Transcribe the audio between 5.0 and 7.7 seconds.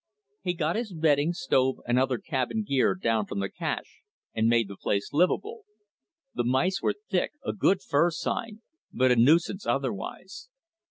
livable. The mice were thick, a